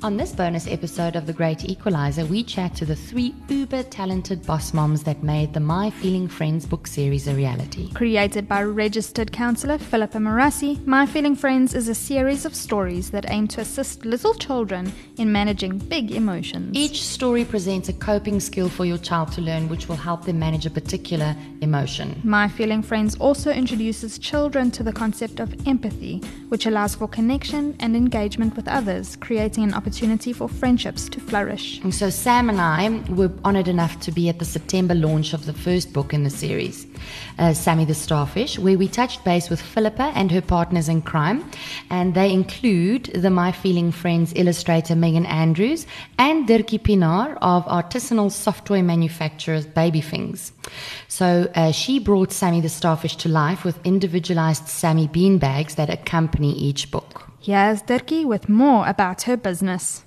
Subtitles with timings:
[0.00, 4.46] On this bonus episode of The Great Equalizer, we chat to the three uber talented
[4.46, 7.92] boss moms that made the My Feeling Friends book series a reality.
[7.94, 13.28] Created by registered counselor Philippa Morassi, My Feeling Friends is a series of stories that
[13.28, 16.78] aim to assist little children in managing big emotions.
[16.78, 20.38] Each story presents a coping skill for your child to learn, which will help them
[20.38, 22.20] manage a particular emotion.
[22.22, 26.18] My Feeling Friends also introduces children to the concept of empathy,
[26.50, 31.80] which allows for connection and engagement with others, creating an opportunity for friendships to flourish.
[31.82, 35.46] And so Sam and I were honored enough to be at the September launch of
[35.46, 36.86] the first book in the series,
[37.38, 41.50] uh, Sammy the Starfish, where we touched base with Philippa and her partners in crime.
[41.88, 45.86] And they include the My Feeling Friends illustrator Megan Andrews
[46.18, 50.52] and Dirkie Pinar of artisanal soft toy manufacturer Baby Things.
[51.08, 55.88] So uh, she brought Sammy the Starfish to life with individualized Sammy bean bags that
[55.88, 57.27] accompany each book.
[57.40, 60.04] Here's Dirkie with more about her business.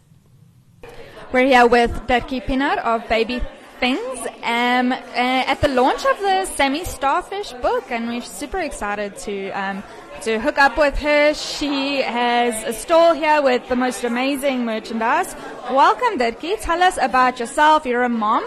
[1.32, 3.42] We're here with Dirkie Pinar of Baby
[3.80, 9.16] Things um, uh, at the launch of the Sammy Starfish book, and we're super excited
[9.20, 9.82] to um,
[10.24, 11.34] to hook up with her.
[11.34, 15.34] She has a stall here with the most amazing merchandise.
[15.72, 16.60] Welcome, Dirkie.
[16.60, 17.86] Tell us about yourself.
[17.86, 18.46] You're a mom.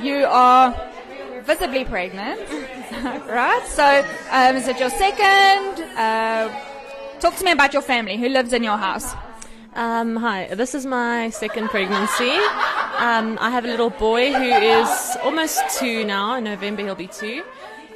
[0.00, 0.74] You are
[1.42, 2.40] visibly pregnant,
[3.28, 3.66] right?
[3.68, 3.84] So,
[4.30, 5.84] um, is it your second?
[5.94, 6.73] Uh,
[7.24, 8.18] talk to me about your family.
[8.18, 9.14] Who lives in your house?
[9.74, 12.32] Um, hi, this is my second pregnancy.
[12.98, 16.36] Um, I have a little boy who is almost two now.
[16.36, 17.42] In November, he'll be two.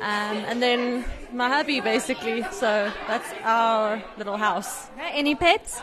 [0.00, 2.42] Um, and then my hubby, basically.
[2.52, 4.88] So that's our little house.
[4.98, 5.82] Any pets?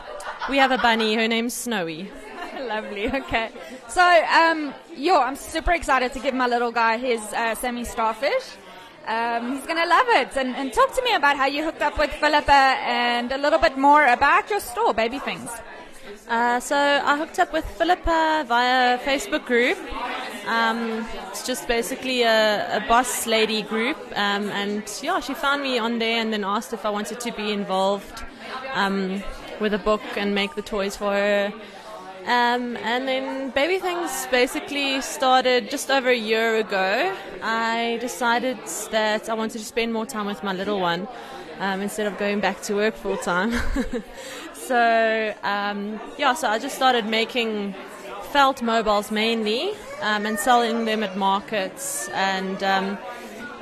[0.50, 1.14] We have a bunny.
[1.14, 2.10] Her name's Snowy.
[2.58, 3.06] Lovely.
[3.06, 3.50] Okay.
[3.86, 8.56] So, um, yo, I'm super excited to give my little guy his uh, Sammy Starfish.
[9.06, 10.36] Um, he's gonna love it.
[10.36, 13.58] And, and talk to me about how you hooked up with Philippa and a little
[13.58, 15.50] bit more about your store, Baby Things.
[16.28, 19.78] Uh, so I hooked up with Philippa via Facebook group.
[20.46, 25.78] Um, it's just basically a, a boss lady group, um, and yeah, she found me
[25.78, 28.24] on there and then asked if I wanted to be involved
[28.74, 29.22] um,
[29.60, 31.52] with a book and make the toys for her.
[32.26, 37.14] Um, and then Baby Things basically started just over a year ago.
[37.40, 38.58] I decided
[38.90, 41.06] that I wanted to spend more time with my little one
[41.60, 43.52] um, instead of going back to work full time.
[44.54, 47.76] so um, yeah, so I just started making
[48.32, 49.70] felt mobiles mainly
[50.02, 52.98] um, and selling them at markets and um,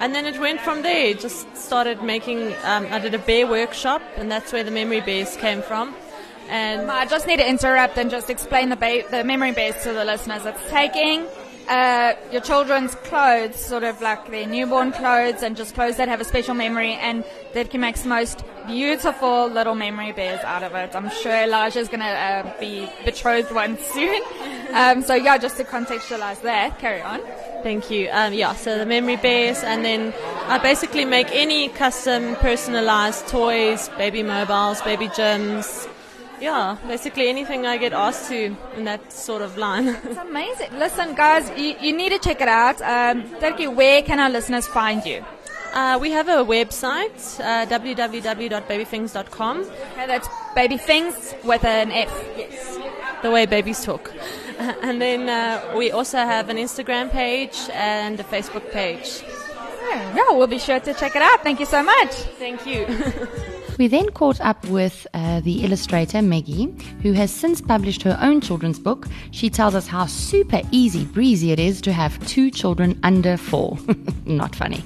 [0.00, 1.12] and then it went from there.
[1.14, 2.54] Just started making.
[2.64, 5.94] Um, I did a bear workshop, and that's where the memory bears came from.
[6.48, 9.92] And I just need to interrupt and just explain the ba- the memory bears to
[9.92, 10.44] the listeners.
[10.44, 11.26] It's taking
[11.68, 16.20] uh, your children's clothes, sort of like their newborn clothes, and just clothes that have
[16.20, 17.24] a special memory, and
[17.54, 20.94] that can make the most beautiful little memory bears out of it.
[20.94, 24.20] I'm sure Elijah's going to uh, be betrothed one soon.
[24.72, 27.20] Um, so yeah, just to contextualize that, carry on.
[27.62, 28.08] Thank you.
[28.12, 30.12] Um, yeah, so the memory bears, and then
[30.46, 35.88] I basically make any custom personalized toys, baby mobiles, baby gyms,
[36.44, 39.88] yeah, basically anything I get asked to in that sort of line.
[40.04, 40.78] it's amazing.
[40.78, 42.82] Listen, guys, you, you need to check it out.
[42.82, 45.24] Um, Dirkie, where can our listeners find you?
[45.72, 49.60] Uh, we have a website, uh, www.babythings.com.
[49.60, 52.12] Okay, that's baby things with an F.
[52.36, 52.78] Yes.
[53.22, 54.12] The way babies talk.
[54.58, 59.24] and then uh, we also have an Instagram page and a Facebook page.
[60.14, 61.42] Yeah, we'll be sure to check it out.
[61.42, 62.12] Thank you so much.
[62.38, 62.86] Thank you.
[63.78, 68.40] We then caught up with uh, the illustrator Maggie, who has since published her own
[68.40, 69.06] children's book.
[69.32, 73.76] She tells us how super easy breezy it is to have two children under four.
[74.26, 74.84] Not funny.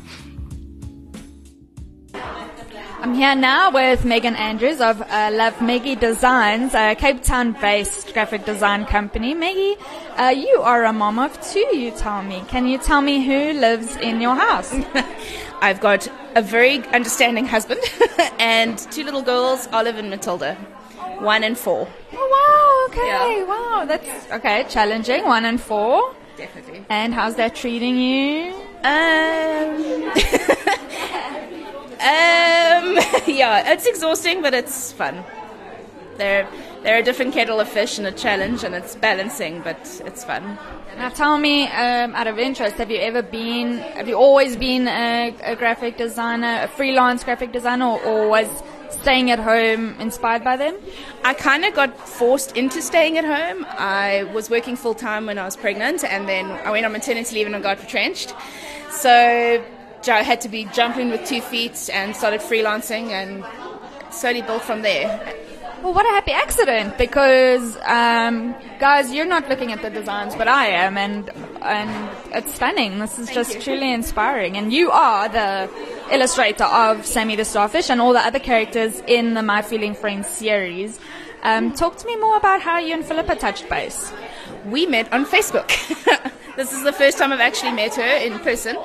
[3.01, 8.45] I'm here now with Megan Andrews of uh, Love Maggie Designs, a Cape Town-based graphic
[8.45, 9.35] design company.
[9.35, 9.77] Maggie,
[10.17, 12.43] uh, you are a mom of two, you tell me.
[12.49, 14.75] Can you tell me who lives in your house?
[15.63, 17.81] I've got a very understanding husband
[18.41, 20.57] and two little girls, Olive and Matilda,
[21.21, 21.87] one and four.
[22.15, 23.45] Oh, wow, okay, yeah.
[23.45, 26.17] wow, that's okay, challenging, one and four.
[26.37, 26.85] Definitely.
[26.89, 28.55] And how's that treating you?
[28.83, 30.79] Um...
[32.01, 32.95] Um,
[33.27, 35.25] yeah, it's exhausting, but it's fun.
[36.17, 36.49] They're
[36.83, 40.59] they're a different kettle of fish and a challenge, and it's balancing, but it's fun.
[40.97, 43.79] Now, tell me, um, out of interest, have you ever been?
[43.79, 48.49] Have you always been a, a graphic designer, a freelance graphic designer, or, or was
[48.91, 50.77] staying at home inspired by them?
[51.25, 53.67] I kind of got forced into staying at home.
[53.69, 57.35] I was working full time when I was pregnant, and then I went on maternity
[57.35, 58.35] leave and I got retrenched.
[58.91, 59.65] So
[60.07, 63.45] I had to be jumping with two feet and started freelancing and
[64.13, 65.37] slowly built from there.
[65.83, 66.99] Well, what a happy accident!
[66.99, 71.31] Because, um, guys, you're not looking at the designs, but I am, and
[71.63, 72.99] and it's stunning.
[72.99, 74.57] This is just truly inspiring.
[74.57, 75.71] And you are the
[76.11, 80.27] illustrator of Sammy the Starfish and all the other characters in the My Feeling Friends
[80.27, 80.99] series.
[81.45, 84.13] Um, talk to me more about how you and Philippa touched base.
[84.67, 85.69] We met on Facebook.
[86.57, 88.77] this is the first time I've actually met her in person.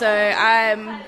[0.00, 0.98] So I'm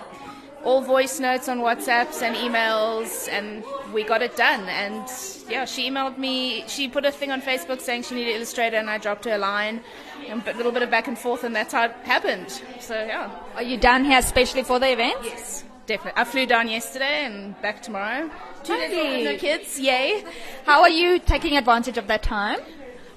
[0.64, 4.68] all voice notes on WhatsApps and emails, and we got it done.
[4.68, 5.08] And
[5.48, 6.64] yeah, she emailed me.
[6.68, 9.36] She put a thing on Facebook saying she needed an illustrator, and I dropped her
[9.36, 9.80] a line,
[10.28, 12.50] and a little bit of back and forth, and that's how it happened.
[12.80, 13.30] So yeah.
[13.54, 15.16] Are you down here especially for the event?
[15.24, 16.20] Yes, definitely.
[16.20, 18.30] I flew down yesterday and back tomorrow.
[18.62, 18.94] Two Lovely.
[18.94, 20.22] little no kids, yay!
[20.66, 22.60] How are you taking advantage of that time?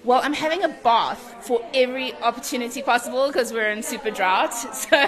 [0.05, 4.53] Well, I'm having a bath for every opportunity possible because we're in super drought.
[4.75, 5.07] So,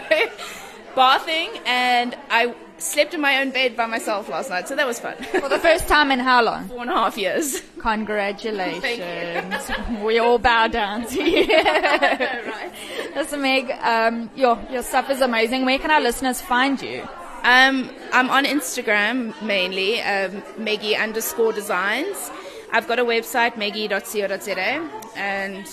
[0.96, 5.00] bathing, and I slept in my own bed by myself last night, so that was
[5.00, 5.16] fun.
[5.18, 6.68] For the first time in how long?
[6.70, 7.62] Four and a half years.
[7.78, 9.72] Congratulations.
[10.04, 11.48] we all bow down to you.
[11.54, 12.72] right.
[13.16, 15.66] Listen, Meg, um, your, your stuff is amazing.
[15.66, 17.08] Where can our listeners find you?
[17.44, 22.32] Um, I'm on Instagram mainly, um, Meggie underscore designs.
[22.72, 25.68] I've got a website, meggie.co.za, and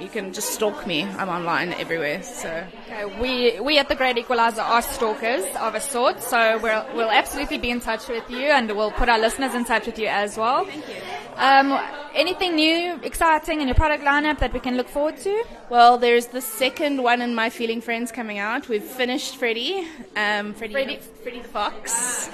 [0.00, 1.04] you can just stalk me.
[1.04, 2.22] I'm online everywhere.
[2.22, 6.84] So Okay, we we at the Great Equalizer are stalkers of a sort, so we'll
[6.94, 9.98] we'll absolutely be in touch with you, and we'll put our listeners in touch with
[9.98, 10.64] you as well.
[10.64, 10.94] Thank you.
[11.36, 11.80] Um,
[12.14, 15.44] anything new, exciting in your product lineup that we can look forward to?
[15.68, 18.68] Well, there's the second one in My Feeling Friends coming out.
[18.68, 19.86] We've finished Freddie,
[20.16, 20.98] um, Freddie, Freddie.
[21.22, 22.30] Freddie the Fox,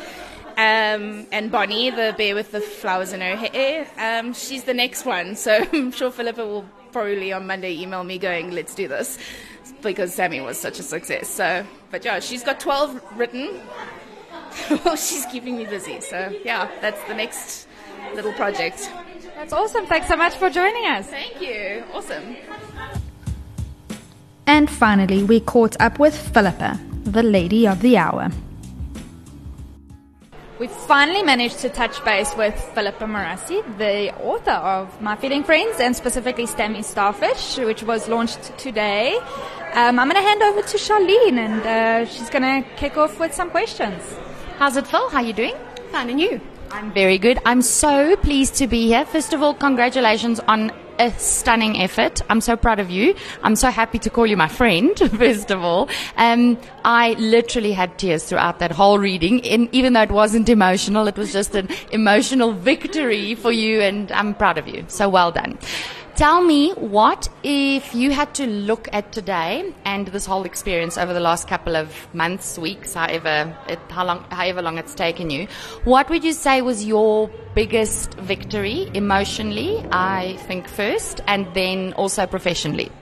[0.60, 3.86] um, and Bonnie, the bear with the flowers in her hair.
[3.96, 8.18] Um, she's the next one, so I'm sure Philippa will probably on Monday email me
[8.18, 9.18] going, "Let's do this,"
[9.80, 11.30] because Sammy was such a success.
[11.30, 13.58] So, but yeah, she's got 12 written.
[14.84, 15.98] well, she's keeping me busy.
[16.02, 17.66] So yeah, that's the next
[18.14, 18.92] little project.
[19.36, 19.86] That's awesome.
[19.86, 21.06] Thanks so much for joining us.
[21.06, 21.84] Thank you.
[21.94, 22.36] Awesome.
[24.46, 28.30] And finally, we caught up with Philippa, the lady of the hour.
[30.60, 35.80] We finally managed to touch base with Philippa Morassi, the author of My Feeling Friends
[35.80, 39.16] and specifically Sammy Starfish, which was launched today.
[39.72, 43.18] Um, I'm going to hand over to Charlene and uh, she's going to kick off
[43.18, 44.02] with some questions.
[44.58, 45.08] How's it, Phil?
[45.08, 45.54] How are you doing?
[45.92, 46.42] Fine, and you?
[46.72, 47.38] I'm very good.
[47.46, 49.06] I'm so pleased to be here.
[49.06, 52.20] First of all, congratulations on a stunning effort.
[52.29, 53.14] I'm so proud of you.
[53.43, 55.88] I'm so happy to call you my friend, first of all.
[56.19, 61.08] Um, I literally had tears throughout that whole reading, and even though it wasn't emotional,
[61.08, 64.85] it was just an emotional victory for you, and I'm proud of you.
[64.88, 65.58] So well done.
[66.20, 71.14] Tell me, what if you had to look at today and this whole experience over
[71.14, 75.49] the last couple of months, weeks, however, it, how long, however long it's taken you,
[75.84, 79.82] what would you say was your biggest victory emotionally?
[79.93, 82.93] I think first, and then also professionally.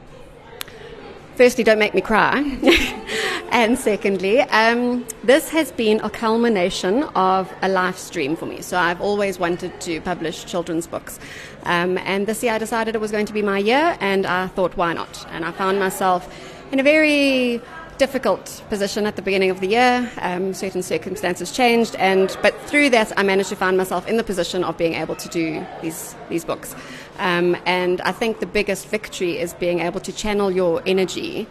[1.39, 2.41] Firstly, don't make me cry.
[3.53, 8.61] and secondly, um, this has been a culmination of a life stream for me.
[8.61, 11.21] So I've always wanted to publish children's books.
[11.63, 14.49] Um, and this year I decided it was going to be my year, and I
[14.49, 15.25] thought, why not?
[15.31, 16.29] And I found myself
[16.73, 17.63] in a very
[17.99, 20.11] difficult position at the beginning of the year.
[20.21, 24.25] Um, certain circumstances changed, and but through that, I managed to find myself in the
[24.25, 26.75] position of being able to do these these books.
[27.19, 31.49] Um, and I think the biggest victory is being able to channel your energy,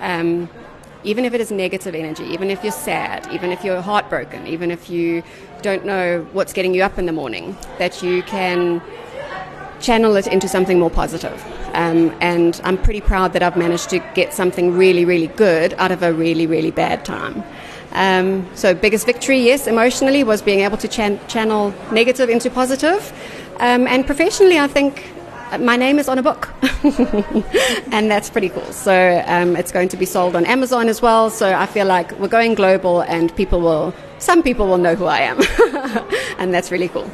[0.00, 0.48] um,
[1.02, 4.70] even if it is negative energy, even if you're sad, even if you're heartbroken, even
[4.70, 5.22] if you
[5.62, 8.80] don't know what's getting you up in the morning, that you can
[9.80, 11.44] channel it into something more positive.
[11.78, 15.92] Um, and I'm pretty proud that I've managed to get something really, really good out
[15.92, 17.44] of a really, really bad time.
[17.92, 23.12] Um, so, biggest victory, yes, emotionally, was being able to chan- channel negative into positive.
[23.60, 25.08] Um, and professionally, I think
[25.52, 26.52] uh, my name is on a book,
[27.92, 28.72] and that's pretty cool.
[28.72, 31.30] So, um, it's going to be sold on Amazon as well.
[31.30, 35.04] So, I feel like we're going global, and people will, some people will know who
[35.04, 35.38] I am,
[36.38, 37.08] and that's really cool.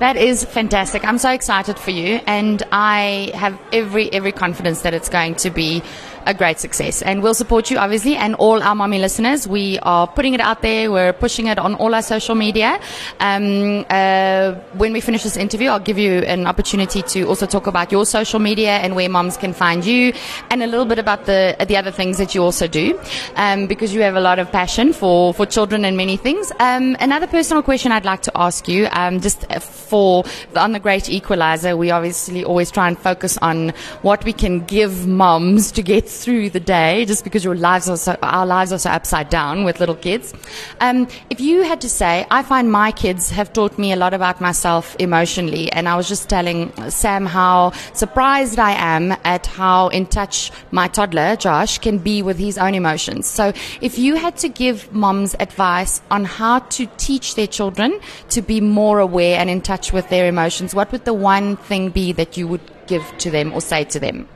[0.00, 1.04] That is fantastic.
[1.04, 5.50] I'm so excited for you, and I have every every confidence that it's going to
[5.50, 5.82] be
[6.26, 7.02] a great success.
[7.02, 9.46] And we'll support you, obviously, and all our mommy listeners.
[9.46, 10.90] We are putting it out there.
[10.90, 12.80] We're pushing it on all our social media.
[13.20, 17.66] Um, uh, when we finish this interview, I'll give you an opportunity to also talk
[17.66, 20.12] about your social media and where moms can find you,
[20.50, 22.98] and a little bit about the the other things that you also do,
[23.36, 26.52] um, because you have a lot of passion for for children and many things.
[26.60, 30.24] Um, another personal question I'd like to ask you, um, just for
[30.56, 33.70] on the Great Equalizer, we obviously always try and focus on
[34.02, 37.96] what we can give moms to get through the day, just because your lives are
[37.96, 40.34] so, our lives are so upside down with little kids.
[40.80, 44.14] Um, if you had to say, I find my kids have taught me a lot
[44.14, 49.88] about myself emotionally, and I was just telling Sam how surprised I am at how
[49.88, 53.26] in touch my toddler Josh can be with his own emotions.
[53.26, 58.42] So, if you had to give moms advice on how to teach their children to
[58.42, 62.12] be more aware and in touch with their emotions, what would the one thing be
[62.12, 64.28] that you would give to them or say to them?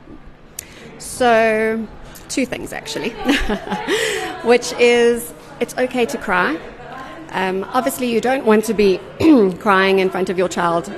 [0.99, 1.87] So,
[2.27, 3.09] two things actually,
[4.43, 6.59] which is it's okay to cry.
[7.31, 8.99] Um, obviously, you don't want to be
[9.59, 10.91] crying in front of your child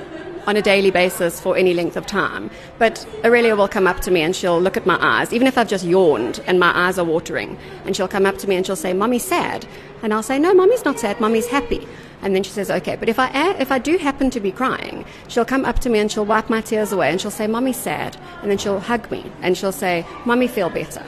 [0.46, 2.50] on a daily basis for any length of time.
[2.78, 5.56] But Aurelia will come up to me and she'll look at my eyes, even if
[5.56, 7.58] I've just yawned and my eyes are watering.
[7.84, 9.66] And she'll come up to me and she'll say, Mommy's sad.
[10.02, 11.86] And I'll say, No, Mommy's not sad, Mommy's happy.
[12.22, 12.96] And then she says, okay.
[12.96, 15.98] But if I, if I do happen to be crying, she'll come up to me
[15.98, 18.16] and she'll wipe my tears away and she'll say, Mommy's sad.
[18.40, 21.04] And then she'll hug me and she'll say, Mommy, feel better.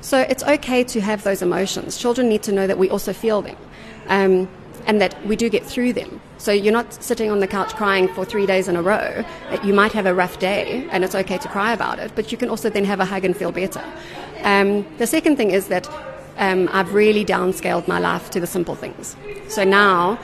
[0.00, 1.98] So it's okay to have those emotions.
[1.98, 3.56] Children need to know that we also feel them
[4.06, 4.48] um,
[4.86, 6.20] and that we do get through them.
[6.38, 9.24] So you're not sitting on the couch crying for three days in a row.
[9.64, 12.38] You might have a rough day and it's okay to cry about it, but you
[12.38, 13.84] can also then have a hug and feel better.
[14.44, 15.88] Um, the second thing is that
[16.38, 19.16] um, I've really downscaled my life to the simple things.
[19.48, 20.18] So now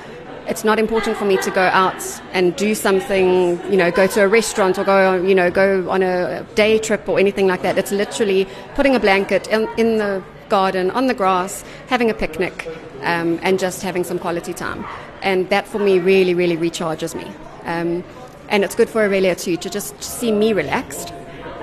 [0.46, 4.22] it's not important for me to go out and do something, you know, go to
[4.22, 7.78] a restaurant or go, you know, go on a day trip or anything like that.
[7.78, 12.68] It's literally putting a blanket in, in the garden, on the grass, having a picnic,
[13.00, 14.84] um, and just having some quality time.
[15.22, 17.30] And that for me really, really recharges me.
[17.64, 18.04] Um,
[18.48, 21.12] and it's good for Aurelia too to just see me relaxed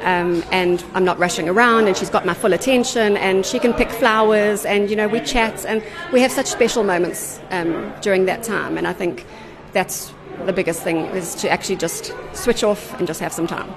[0.04, 3.74] um, and I'm not rushing around, and she's got my full attention, and she can
[3.74, 8.26] pick flowers, and you know we chat, and we have such special moments um, during
[8.26, 9.26] that time, and I think
[9.74, 10.14] that's
[10.46, 13.72] the biggest thing is to actually just switch off and just have some time.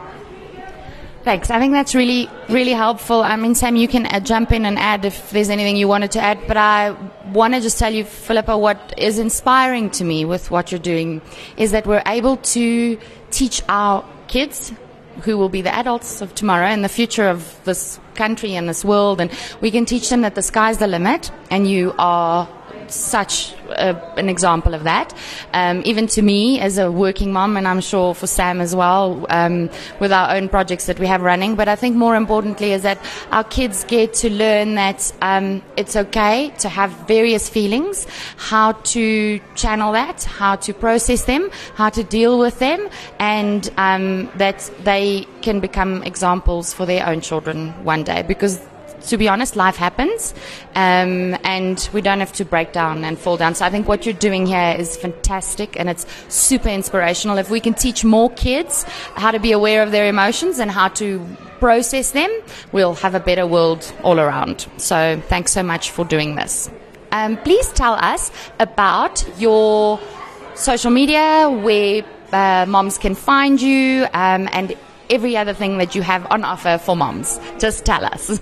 [1.25, 1.49] Thanks.
[1.49, 3.23] I think that's really, really helpful.
[3.23, 6.11] I mean, Sam, you can uh, jump in and add if there's anything you wanted
[6.13, 6.95] to add, but I
[7.33, 11.23] want to just tell you, Philippa, what is inspiring to me with what you're doing
[11.57, 12.99] is that we're able to
[13.31, 14.75] teach our kids
[15.23, 18.85] who will be the adults of tomorrow and the future of this country and this
[18.85, 19.21] world.
[19.21, 19.31] And
[19.61, 22.49] we can teach them that the sky's the limit and you are
[22.95, 25.15] such an example of that.
[25.53, 29.27] Um, even to me as a working mom, and I'm sure for Sam as well,
[29.31, 29.71] um,
[30.01, 31.55] with our own projects that we have running.
[31.55, 32.99] But I think more importantly is that
[33.31, 39.41] our kids get to learn that um, it's okay to have various feelings, how to
[39.55, 45.27] channel that, how to process them, how to deal with them, and um, that they
[45.43, 48.61] can become examples for their own children one day because
[49.09, 50.35] to be honest, life happens,
[50.75, 53.55] um, and we don't have to break down and fall down.
[53.55, 57.39] So I think what you're doing here is fantastic, and it's super inspirational.
[57.39, 58.85] If we can teach more kids
[59.15, 61.25] how to be aware of their emotions and how to
[61.61, 62.31] process them,
[62.73, 64.67] we'll have a better world all around.
[64.77, 66.71] So thanks so much for doing this.
[67.13, 70.01] Um, please tell us about your
[70.55, 74.77] social media, where uh, moms can find you, um, and
[75.11, 77.39] every other thing that you have on offer for moms.
[77.59, 78.27] Just tell us.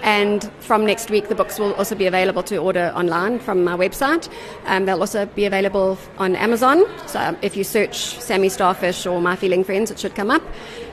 [0.01, 3.75] and from next week, the books will also be available to order online from my
[3.75, 4.29] website.
[4.65, 6.83] Um, they'll also be available on Amazon.
[7.07, 10.41] So if you search Sammy Starfish or My Feeling Friends, it should come up.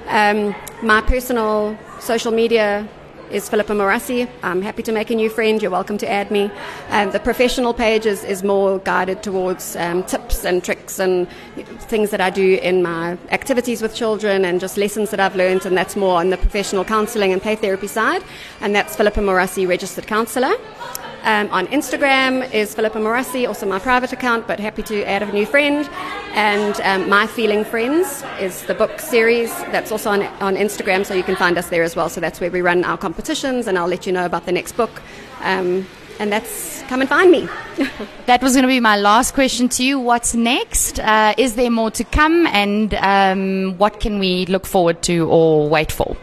[0.09, 2.89] Um, my personal social media
[3.31, 4.29] is Philippa Morassi.
[4.43, 5.61] I'm happy to make a new friend.
[5.61, 6.51] You're welcome to add me.
[6.91, 11.29] Um, the professional page is, is more guided towards um, tips and tricks and
[11.81, 15.67] things that I do in my activities with children and just lessons that I've learned,
[15.67, 18.23] and that's more on the professional counselling and play therapy side.
[18.61, 20.55] And that's Philippa Morassi, registered counsellor.
[21.27, 25.33] Um, on Instagram is Philippa Morassi, also my private account, but happy to add a
[25.33, 25.91] new friend.
[26.35, 31.15] And um, My Feeling Friends is the book series that's also on, on Instagram, so
[31.15, 32.09] you can find us there as well.
[32.09, 34.77] So that's where we run our competitions, and I'll let you know about the next
[34.77, 35.03] book.
[35.41, 35.85] Um,
[36.21, 37.49] and that's come and find me.
[38.27, 39.99] that was going to be my last question to you.
[39.99, 41.01] What's next?
[41.01, 45.69] Uh, is there more to come, and um, what can we look forward to or
[45.69, 46.17] wait for?